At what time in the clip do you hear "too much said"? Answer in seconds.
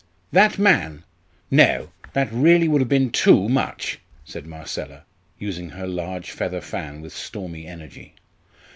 3.11-4.47